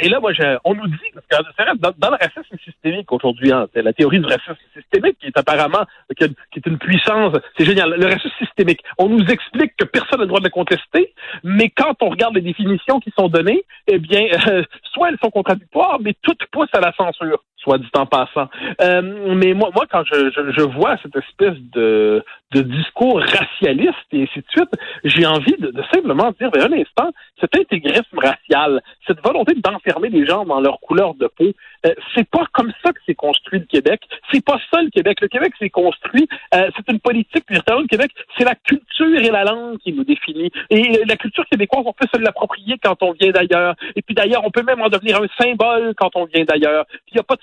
Et 0.00 0.08
là, 0.08 0.18
moi, 0.18 0.32
on 0.64 0.74
nous 0.74 0.86
dit, 0.86 0.96
parce 1.12 1.26
que 1.26 1.76
dans, 1.76 1.92
dans 1.98 2.10
le 2.10 2.16
racisme 2.16 2.56
systémique 2.64 3.12
aujourd'hui, 3.12 3.52
hein, 3.52 3.66
la 3.74 3.92
théorie 3.92 4.18
du 4.18 4.24
racisme 4.24 4.56
systémique 4.74 5.18
qui 5.20 5.26
est 5.26 5.36
apparemment, 5.36 5.84
qui, 6.16 6.24
est 6.24 6.66
une 6.66 6.78
puissance, 6.78 7.36
c'est 7.56 7.66
génial. 7.66 7.90
Le 7.90 8.06
racisme 8.06 8.34
systémique, 8.38 8.80
on 8.96 9.10
nous 9.10 9.24
explique 9.26 9.76
que 9.76 9.84
personne 9.84 10.20
n'a 10.20 10.24
le 10.24 10.28
droit 10.28 10.40
de 10.40 10.44
le 10.44 10.50
contester, 10.50 11.12
mais 11.44 11.68
quand 11.68 11.94
on 12.00 12.08
regarde 12.08 12.34
les 12.34 12.40
définitions 12.40 12.98
qui 12.98 13.12
sont 13.18 13.28
données, 13.28 13.62
eh 13.88 13.98
bien, 13.98 14.26
euh, 14.48 14.62
soit 14.92 15.10
elles 15.10 15.18
sont 15.22 15.30
contradictoires, 15.30 15.98
mais 16.00 16.14
toutes 16.22 16.46
poussent 16.50 16.74
à 16.74 16.80
la 16.80 16.92
censure 16.94 17.44
soit 17.58 17.78
dit 17.78 17.88
en 17.94 18.06
passant. 18.06 18.48
Euh, 18.80 19.34
mais 19.34 19.54
moi, 19.54 19.70
moi, 19.74 19.84
quand 19.90 20.04
je, 20.04 20.30
je, 20.30 20.52
je, 20.52 20.62
vois 20.62 20.96
cette 21.02 21.16
espèce 21.16 21.58
de, 21.72 22.24
de 22.52 22.62
discours 22.62 23.20
racialiste 23.20 23.94
et 24.12 24.22
ainsi 24.22 24.38
de 24.38 24.44
suite, 24.50 24.70
j'ai 25.04 25.26
envie 25.26 25.56
de, 25.58 25.70
de, 25.70 25.82
simplement 25.92 26.32
dire, 26.40 26.50
mais 26.54 26.62
un 26.62 26.72
instant, 26.72 27.10
cet 27.40 27.56
intégrisme 27.56 28.18
racial, 28.18 28.80
cette 29.06 29.22
volonté 29.24 29.54
d'enfermer 29.56 30.08
les 30.08 30.26
gens 30.26 30.44
dans 30.44 30.60
leur 30.60 30.80
couleur 30.80 31.14
de 31.14 31.26
peau, 31.26 31.52
euh, 31.86 31.94
c'est 32.14 32.28
pas 32.28 32.44
comme 32.52 32.72
ça 32.84 32.92
que 32.92 33.00
c'est 33.06 33.14
construit 33.14 33.60
le 33.60 33.66
Québec. 33.66 34.00
C'est 34.32 34.44
pas 34.44 34.58
ça 34.72 34.82
le 34.82 34.90
Québec. 34.90 35.20
Le 35.20 35.28
Québec 35.28 35.52
s'est 35.58 35.70
construit, 35.70 36.28
euh, 36.54 36.70
c'est 36.76 36.92
une 36.92 37.00
politique 37.00 37.44
le 37.50 37.86
Québec, 37.86 38.10
c'est 38.36 38.44
la 38.44 38.54
culture 38.54 39.18
et 39.18 39.30
la 39.30 39.44
langue 39.44 39.78
qui 39.78 39.92
nous 39.92 40.04
définit. 40.04 40.50
Et 40.70 41.04
la 41.06 41.16
culture 41.16 41.44
québécoise, 41.50 41.84
on 41.86 41.92
peut 41.92 42.06
se 42.12 42.20
l'approprier 42.20 42.76
quand 42.82 43.02
on 43.02 43.12
vient 43.12 43.30
d'ailleurs. 43.30 43.74
Et 43.96 44.02
puis 44.02 44.14
d'ailleurs, 44.14 44.42
on 44.44 44.50
peut 44.50 44.62
même 44.62 44.80
en 44.80 44.88
devenir 44.88 45.20
un 45.20 45.26
symbole 45.42 45.94
quand 45.96 46.10
on 46.14 46.24
vient 46.24 46.44
d'ailleurs. 46.44 46.86
Il 47.08 47.14
n'y 47.14 47.20
a 47.20 47.22
pas 47.22 47.36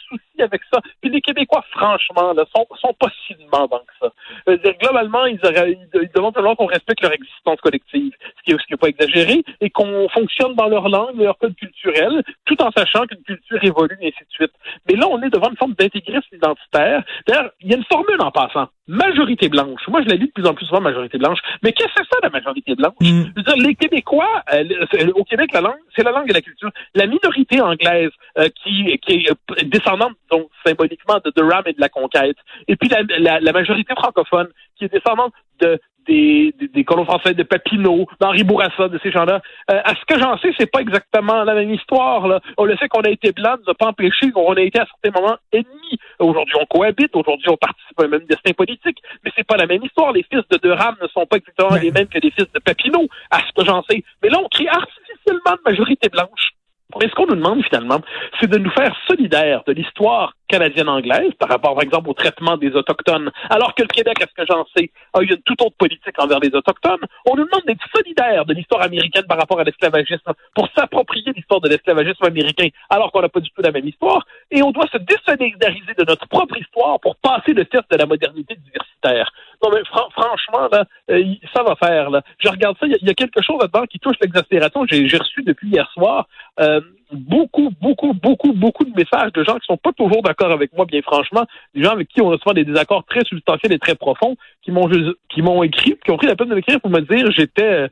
avec 0.43 0.61
ça. 0.71 0.79
Puis 1.01 1.09
les 1.09 1.21
Québécois, 1.21 1.63
franchement, 1.71 2.33
sont, 2.55 2.67
sont 2.79 2.93
pas 2.93 3.07
si 3.25 3.35
demandants 3.35 3.81
que 3.87 4.07
ça. 4.07 4.57
dire, 4.57 4.73
globalement, 4.79 5.25
ils, 5.25 5.39
auraient, 5.43 5.77
ils 5.93 6.09
demandent 6.13 6.35
qu'on 6.57 6.65
respecte 6.65 7.01
leur 7.01 7.13
existence 7.13 7.59
collective, 7.61 8.11
ce 8.37 8.53
qui 8.53 8.53
n'est 8.71 8.77
pas 8.77 8.87
exagéré, 8.87 9.43
et 9.61 9.69
qu'on 9.69 10.07
fonctionne 10.09 10.55
dans 10.55 10.67
leur 10.67 10.89
langue, 10.89 11.17
leur 11.17 11.37
code 11.37 11.55
culturel, 11.55 12.23
tout 12.45 12.61
en 12.61 12.71
sachant 12.71 13.05
qu'une 13.05 13.23
culture 13.23 13.63
évolue, 13.63 13.97
et 14.01 14.07
ainsi 14.07 14.23
de 14.23 14.31
suite. 14.31 14.51
Mais 14.87 14.95
là, 14.95 15.07
on 15.09 15.21
est 15.21 15.29
devant 15.29 15.49
une 15.49 15.57
forme 15.57 15.73
d'intégrisme 15.73 16.35
identitaire. 16.35 17.03
D'ailleurs, 17.27 17.51
il 17.61 17.71
y 17.71 17.73
a 17.73 17.77
une 17.77 17.85
formule 17.85 18.21
en 18.21 18.31
passant. 18.31 18.67
Majorité 18.87 19.49
blanche. 19.49 19.81
Moi, 19.87 20.03
je 20.03 20.09
la 20.09 20.15
lis 20.15 20.27
de 20.27 20.31
plus 20.31 20.45
en 20.45 20.53
plus 20.53 20.65
souvent, 20.67 20.81
majorité 20.81 21.17
blanche. 21.17 21.39
Mais 21.63 21.73
qu'est-ce 21.73 21.93
que 21.93 22.03
c'est 22.03 22.15
ça, 22.15 22.19
la 22.21 22.29
majorité 22.29 22.75
blanche? 22.75 22.93
Mm. 23.01 23.23
les 23.57 23.75
Québécois, 23.75 24.43
euh, 24.53 25.11
au 25.15 25.23
Québec, 25.23 25.51
la 25.53 25.61
langue, 25.61 25.79
c'est 25.95 26.03
la 26.03 26.11
langue 26.11 26.29
et 26.29 26.33
la 26.33 26.41
culture. 26.41 26.69
La 26.93 27.07
minorité 27.07 27.61
anglaise, 27.61 28.11
euh, 28.37 28.47
qui, 28.63 28.97
qui 28.99 29.27
est 29.27 29.65
descendante 29.65 30.13
donc 30.31 30.49
symboliquement 30.65 31.19
de 31.23 31.31
Durham 31.35 31.63
et 31.65 31.73
de 31.73 31.81
la 31.81 31.89
conquête. 31.89 32.37
Et 32.67 32.75
puis 32.75 32.89
la, 32.89 33.39
la, 33.39 33.51
majorité 33.51 33.93
francophone, 33.95 34.47
qui 34.77 34.85
est 34.85 34.91
descendante 34.93 35.33
de 35.59 35.79
des, 36.07 36.53
des, 36.73 36.83
colons 36.83 37.05
français 37.05 37.33
de 37.33 37.43
Papineau, 37.43 38.07
d'Henri 38.19 38.43
Bourassa, 38.43 38.87
de 38.87 38.99
ces 39.01 39.11
gens-là. 39.11 39.41
Euh, 39.71 39.81
à 39.83 39.95
ce 39.95 40.05
que 40.07 40.19
j'en 40.19 40.37
sais, 40.37 40.51
c'est 40.57 40.69
pas 40.71 40.81
exactement 40.81 41.43
la 41.43 41.55
même 41.55 41.73
histoire. 41.73 42.27
Là. 42.27 42.39
On 42.57 42.65
le 42.65 42.77
sait 42.77 42.87
qu'on 42.87 43.01
a 43.01 43.09
été 43.09 43.31
blanc 43.31 43.55
a 43.67 43.73
pas 43.73 43.87
empêché 43.87 44.31
qu'on 44.31 44.53
a 44.53 44.61
été 44.61 44.79
à 44.79 44.85
certains 44.85 45.19
moments 45.19 45.37
ennemis. 45.51 45.99
Aujourd'hui, 46.19 46.55
on 46.61 46.65
cohabite. 46.65 47.15
Aujourd'hui, 47.15 47.49
on 47.49 47.57
participe 47.57 47.99
à 47.99 48.03
un 48.03 48.07
même 48.07 48.25
destin 48.25 48.51
politique. 48.53 48.97
Mais 49.23 49.31
c'est 49.35 49.45
pas 49.45 49.57
la 49.57 49.65
même 49.65 49.83
histoire. 49.83 50.11
Les 50.11 50.23
fils 50.23 50.43
de 50.49 50.57
Durham 50.57 50.95
ne 51.01 51.07
sont 51.07 51.25
pas 51.25 51.37
exactement 51.37 51.75
les 51.75 51.91
mêmes 51.91 52.07
que 52.07 52.19
les 52.19 52.31
fils 52.31 52.51
de 52.53 52.59
Papineau, 52.59 53.07
à 53.31 53.39
ce 53.39 53.51
que 53.55 53.65
j'en 53.65 53.81
sais. 53.89 54.03
Mais 54.21 54.29
là, 54.29 54.39
on 54.43 54.47
crée 54.47 54.67
artificiellement 54.67 55.53
de 55.53 55.71
majorité 55.71 56.09
blanche. 56.09 56.51
Mais 56.99 57.09
ce 57.09 57.13
qu'on 57.13 57.27
nous 57.27 57.35
demande 57.35 57.63
finalement, 57.63 58.01
c'est 58.39 58.49
de 58.49 58.57
nous 58.57 58.71
faire 58.71 58.95
solidaires 59.07 59.63
de 59.67 59.73
l'histoire 59.73 60.33
canadienne-anglaise 60.47 61.33
par 61.39 61.49
rapport, 61.49 61.75
par 61.75 61.83
exemple, 61.83 62.09
au 62.09 62.13
traitement 62.13 62.57
des 62.57 62.71
Autochtones, 62.75 63.31
alors 63.49 63.73
que 63.75 63.83
le 63.83 63.87
Québec, 63.87 64.21
à 64.21 64.27
ce 64.27 64.33
que 64.33 64.45
j'en 64.47 64.65
sais, 64.75 64.91
a 65.13 65.21
eu 65.21 65.27
une 65.27 65.41
toute 65.43 65.61
autre 65.61 65.75
politique 65.77 66.15
envers 66.17 66.39
les 66.39 66.53
Autochtones. 66.53 67.01
On 67.25 67.35
nous 67.35 67.45
demande 67.45 67.63
d'être 67.67 67.85
solidaires 67.93 68.45
de 68.45 68.53
l'histoire 68.53 68.81
américaine 68.81 69.25
par 69.27 69.37
rapport 69.37 69.59
à 69.59 69.63
l'esclavagisme 69.63 70.31
pour 70.53 70.67
s'approprier 70.75 71.31
l'histoire 71.35 71.61
de 71.61 71.69
l'esclavagisme 71.69 72.25
américain, 72.25 72.67
alors 72.89 73.11
qu'on 73.11 73.21
n'a 73.21 73.29
pas 73.29 73.39
du 73.39 73.49
tout 73.49 73.61
la 73.61 73.71
même 73.71 73.87
histoire. 73.87 74.25
Et 74.51 74.61
on 74.61 74.71
doit 74.71 74.87
se 74.87 74.97
désolidariser 74.97 75.93
de 75.97 76.05
notre 76.07 76.27
propre 76.27 76.57
histoire 76.57 76.99
pour 76.99 77.15
passer 77.17 77.53
le 77.53 77.65
test 77.65 77.83
de 77.91 77.97
la 77.97 78.05
modernité 78.05 78.55
diversité 78.55 78.95
autoritaire. 79.05 79.31
Non, 79.63 79.69
mais 79.73 79.83
franchement, 79.85 80.67
là, 80.71 80.85
euh, 81.09 81.33
ça 81.53 81.63
va 81.63 81.75
faire. 81.75 82.09
Là. 82.09 82.21
Je 82.39 82.49
regarde 82.49 82.77
ça, 82.79 82.85
il 82.87 83.07
y, 83.07 83.09
a 83.09 83.13
quelque 83.13 83.41
chose 83.41 83.57
là-dedans 83.61 83.85
qui 83.85 83.99
touche 83.99 84.17
l'exaspération. 84.21 84.85
J'ai 84.89 85.17
reçu 85.17 85.43
depuis 85.43 85.69
hier 85.69 85.89
soir 85.93 86.27
euh, 86.59 86.81
beaucoup, 87.11 87.71
beaucoup, 87.81 88.13
beaucoup, 88.13 88.53
beaucoup 88.53 88.83
de 88.83 88.93
messages 88.95 89.31
de 89.33 89.43
gens 89.43 89.55
qui 89.55 89.65
sont 89.65 89.77
pas 89.77 89.91
toujours 89.93 90.21
d'accord 90.21 90.34
avec 90.43 90.73
moi, 90.73 90.85
bien 90.85 91.01
franchement, 91.01 91.45
des 91.73 91.83
gens 91.83 91.91
avec 91.91 92.07
qui 92.09 92.21
on 92.21 92.31
a 92.31 92.37
souvent 92.37 92.53
des 92.53 92.65
désaccords 92.65 93.05
très 93.05 93.23
substantiels 93.25 93.73
et 93.73 93.79
très 93.79 93.95
profonds, 93.95 94.35
qui 94.63 94.71
m'ont 94.71 94.89
qui 95.29 95.41
m'ont 95.41 95.63
écrit, 95.63 95.95
qui 96.03 96.11
ont 96.11 96.17
pris 96.17 96.27
la 96.27 96.35
peine 96.35 96.49
de 96.49 96.55
m'écrire 96.55 96.79
pour 96.81 96.91
me 96.91 97.01
dire 97.01 97.31
j'étais 97.31 97.63
euh, 97.63 97.87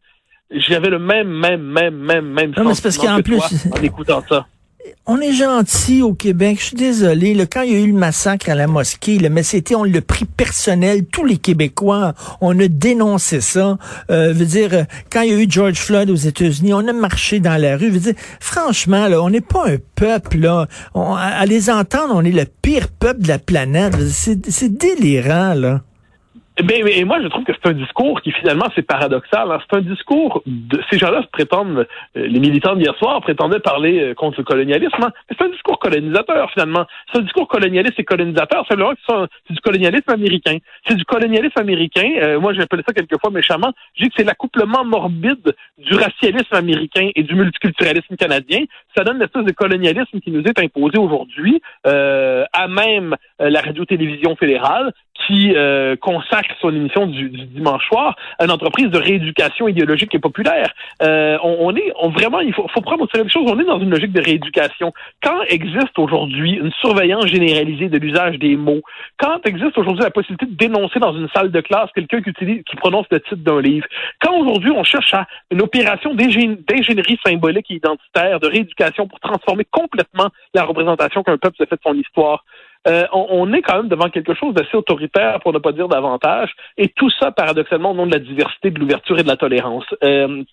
j'avais 0.51 0.89
le 0.89 0.99
même, 0.99 1.27
même, 1.27 1.61
même, 1.61 1.95
même, 1.95 2.25
même 2.25 2.53
non, 2.55 2.65
mais 2.65 2.73
parce 2.81 2.97
qu'en 2.97 3.21
plus, 3.21 3.41
en 3.71 3.81
écoutant 3.81 4.21
ça 4.27 4.45
on 5.05 5.19
est 5.19 5.33
gentil 5.33 6.01
au 6.01 6.13
Québec. 6.13 6.57
Je 6.59 6.65
suis 6.65 6.75
désolé. 6.75 7.35
quand 7.51 7.61
il 7.61 7.73
y 7.73 7.75
a 7.75 7.79
eu 7.79 7.87
le 7.87 7.97
massacre 7.97 8.49
à 8.49 8.55
la 8.55 8.67
mosquée, 8.67 9.17
le 9.17 9.29
mais 9.29 9.43
c'était 9.43 9.75
on 9.75 9.83
l'a 9.83 10.01
pris 10.01 10.25
personnel. 10.25 11.05
Tous 11.05 11.25
les 11.25 11.37
Québécois, 11.37 12.13
on 12.41 12.57
a 12.59 12.67
dénoncé 12.67 13.41
ça. 13.41 13.77
Euh, 14.09 14.33
veut 14.33 14.45
dire, 14.45 14.85
quand 15.11 15.21
il 15.21 15.29
y 15.29 15.33
a 15.33 15.37
eu 15.37 15.45
George 15.49 15.77
Floyd 15.77 16.09
aux 16.09 16.15
États-Unis, 16.15 16.73
on 16.73 16.87
a 16.87 16.93
marché 16.93 17.39
dans 17.39 17.59
la 17.59 17.77
rue. 17.77 17.89
Veut 17.89 17.99
dire, 17.99 18.15
franchement, 18.39 19.07
là, 19.07 19.21
on 19.21 19.29
n'est 19.29 19.41
pas 19.41 19.67
un 19.67 19.77
peuple. 19.95 20.37
Là. 20.37 20.67
à 20.95 21.45
les 21.45 21.69
entendre, 21.69 22.13
on 22.15 22.23
est 22.23 22.31
le 22.31 22.45
pire 22.45 22.87
peuple 22.87 23.21
de 23.21 23.27
la 23.27 23.39
planète. 23.39 23.95
C'est 24.09 24.77
délirant, 24.77 25.53
là. 25.53 25.81
Ben, 26.61 26.87
et 26.87 27.03
moi, 27.03 27.19
je 27.19 27.27
trouve 27.29 27.43
que 27.45 27.51
c'est 27.51 27.67
un 27.67 27.73
discours 27.73 28.21
qui 28.21 28.31
finalement 28.31 28.67
c'est 28.75 28.83
paradoxal. 28.83 29.51
Hein. 29.51 29.57
C'est 29.67 29.77
un 29.77 29.81
discours 29.81 30.43
de 30.45 30.79
ces 30.91 30.99
gens-là 30.99 31.23
prétendent, 31.31 31.87
euh, 32.15 32.27
les 32.27 32.39
militants 32.39 32.75
d'hier 32.75 32.95
soir 32.97 33.21
prétendaient 33.21 33.59
parler 33.59 33.99
euh, 33.99 34.13
contre 34.13 34.37
le 34.37 34.43
colonialisme, 34.43 35.01
hein. 35.01 35.11
c'est 35.27 35.43
un 35.43 35.49
discours 35.49 35.79
colonisateur 35.79 36.51
finalement. 36.51 36.85
C'est 37.11 37.19
un 37.19 37.23
discours 37.23 37.47
colonialiste 37.47 37.99
et 37.99 38.03
colonisateur. 38.03 38.67
C'est 38.69 38.77
du 38.77 39.59
colonialisme 39.61 40.11
américain. 40.11 40.57
C'est 40.87 40.95
du 40.95 41.05
colonialisme 41.05 41.59
américain. 41.59 42.07
Euh, 42.21 42.39
moi, 42.39 42.53
j'appelais 42.53 42.83
ça 42.87 42.93
quelquefois 42.93 43.31
méchamment. 43.31 43.73
Je 43.95 44.03
dis 44.03 44.09
que 44.09 44.15
c'est 44.17 44.23
l'accouplement 44.23 44.85
morbide 44.85 45.55
du 45.79 45.95
racialisme 45.95 46.53
américain 46.53 47.09
et 47.15 47.23
du 47.23 47.33
multiculturalisme 47.33 48.15
canadien. 48.15 48.59
Ça 48.95 49.03
donne 49.03 49.17
l'espèce 49.17 49.45
de 49.45 49.51
colonialisme 49.53 50.19
qui 50.19 50.29
nous 50.29 50.43
est 50.43 50.59
imposé 50.59 50.99
aujourd'hui, 50.99 51.61
à 51.83 52.67
même 52.67 53.15
la 53.39 53.61
radio-télévision 53.61 54.35
fédérale, 54.35 54.93
qui 55.27 55.53
euh, 55.55 55.95
consacre 55.95 56.53
son 56.59 56.75
émission 56.75 57.07
du, 57.07 57.29
dimanche 57.29 57.85
soir 57.87 58.15
à 58.39 58.45
une 58.45 58.51
entreprise 58.51 58.87
de 58.87 58.97
rééducation 58.97 59.67
idéologique 59.67 60.13
et 60.15 60.19
populaire. 60.19 60.73
Euh, 61.01 61.37
on, 61.43 61.75
est 61.75 61.91
on, 61.99 62.09
vraiment, 62.09 62.39
il 62.39 62.53
faut, 62.53 62.67
faut 62.73 62.81
prendre 62.81 63.03
au 63.03 63.07
sérieux 63.07 63.25
les 63.25 63.31
choses. 63.31 63.49
On 63.49 63.59
est 63.59 63.65
dans 63.65 63.79
une 63.79 63.89
logique 63.89 64.11
de 64.11 64.21
rééducation. 64.21 64.93
Quand 65.21 65.41
existe 65.47 65.97
aujourd'hui 65.97 66.53
une 66.53 66.71
surveillance 66.73 67.27
généralisée 67.27 67.89
de 67.89 67.97
l'usage 67.97 68.37
des 68.39 68.55
mots, 68.55 68.81
quand 69.17 69.45
existe 69.45 69.77
aujourd'hui 69.77 70.03
la 70.03 70.11
possibilité 70.11 70.45
de 70.45 70.55
dénoncer 70.55 70.99
dans 70.99 71.13
une 71.13 71.29
salle 71.29 71.51
de 71.51 71.61
classe 71.61 71.89
quelqu'un 71.93 72.21
qui 72.21 72.33
qui 72.33 72.75
prononce 72.75 73.05
le 73.11 73.19
titre 73.19 73.37
d'un 73.37 73.61
livre, 73.61 73.85
quand 74.21 74.37
aujourd'hui 74.37 74.71
on 74.71 74.83
cherche 74.83 75.13
à 75.13 75.27
une 75.51 75.61
opération 75.61 76.13
d'ingénierie 76.13 77.19
symbolique 77.25 77.69
et 77.69 77.75
identitaire, 77.75 78.39
de 78.39 78.47
rééducation 78.47 79.07
pour 79.07 79.19
transformer 79.19 79.65
complètement 79.69 80.29
la 80.53 80.63
représentation 80.63 81.23
qu'un 81.23 81.37
peuple 81.37 81.57
se 81.57 81.65
fait 81.65 81.75
de 81.75 81.81
son 81.83 81.95
histoire, 81.95 82.43
euh, 82.87 83.05
on, 83.13 83.53
est 83.53 83.61
quand 83.61 83.77
même 83.77 83.87
devant 83.87 84.09
quelque 84.09 84.33
chose 84.33 84.53
d'assez 84.53 84.75
autoritaire, 84.75 85.39
pour 85.41 85.53
ne 85.53 85.59
pas 85.59 85.71
dire 85.71 85.87
davantage, 85.87 86.51
et 86.77 86.89
tout 86.89 87.09
ça, 87.19 87.31
paradoxalement, 87.31 87.91
au 87.91 87.95
nom 87.95 88.05
de 88.05 88.13
la 88.13 88.19
diversité, 88.19 88.71
de 88.71 88.79
l'ouverture 88.79 89.19
et 89.19 89.23
de 89.23 89.27
la 89.27 89.37
tolérance. 89.37 89.85
Euh, 90.03 90.43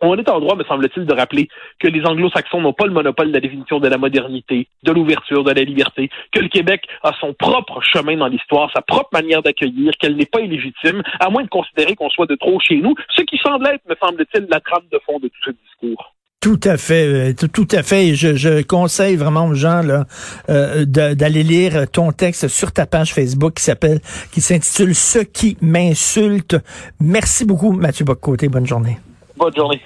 on 0.00 0.16
est 0.18 0.28
en 0.28 0.40
droit, 0.40 0.56
me 0.56 0.64
semble-t-il, 0.64 1.06
de 1.06 1.14
rappeler 1.14 1.48
que 1.78 1.88
les 1.88 2.04
anglo-saxons 2.04 2.60
n'ont 2.60 2.74
pas 2.74 2.86
le 2.86 2.92
monopole 2.92 3.28
de 3.28 3.32
la 3.32 3.40
définition 3.40 3.78
de 3.78 3.88
la 3.88 3.96
modernité, 3.96 4.68
de 4.82 4.92
l'ouverture, 4.92 5.42
de 5.42 5.52
la 5.52 5.62
liberté, 5.62 6.10
que 6.32 6.40
le 6.40 6.48
Québec 6.48 6.86
a 7.02 7.12
son 7.20 7.32
propre 7.32 7.80
chemin 7.80 8.16
dans 8.16 8.26
l'histoire, 8.26 8.70
sa 8.74 8.82
propre 8.82 9.08
manière 9.12 9.42
d'accueillir, 9.42 9.92
qu'elle 9.98 10.16
n'est 10.16 10.26
pas 10.26 10.40
illégitime, 10.40 11.02
à 11.20 11.30
moins 11.30 11.44
de 11.44 11.48
considérer 11.48 11.94
qu'on 11.94 12.10
soit 12.10 12.26
de 12.26 12.34
trop 12.34 12.60
chez 12.60 12.76
nous, 12.76 12.94
ce 13.14 13.22
qui 13.22 13.38
semble 13.38 13.66
être, 13.68 13.88
me 13.88 13.94
semble-t-il, 13.94 14.46
la 14.50 14.60
trame 14.60 14.84
de 14.92 14.98
fond 15.06 15.18
de 15.18 15.28
tout 15.28 15.42
ce 15.44 15.50
discours. 15.50 16.15
Tout 16.46 16.60
à 16.62 16.76
fait, 16.76 17.32
euh, 17.32 17.48
tout, 17.52 17.66
à 17.72 17.82
fait. 17.82 18.14
Je, 18.14 18.36
je 18.36 18.62
conseille 18.62 19.16
vraiment 19.16 19.46
aux 19.46 19.54
gens 19.54 19.82
là 19.82 20.04
euh, 20.48 20.84
d'aller 20.84 21.42
lire 21.42 21.90
ton 21.90 22.12
texte 22.12 22.46
sur 22.46 22.70
ta 22.70 22.86
page 22.86 23.12
Facebook 23.12 23.54
qui 23.54 23.64
s'appelle, 23.64 23.98
qui 24.30 24.40
s'intitule 24.40 24.94
"Ce 24.94 25.18
qui 25.18 25.56
m'insulte". 25.60 26.56
Merci 27.00 27.46
beaucoup, 27.46 27.72
Mathieu 27.72 28.04
Boccoté. 28.04 28.48
Bonne 28.48 28.64
journée. 28.64 28.96
Bonne 29.36 29.56
journée. 29.56 29.80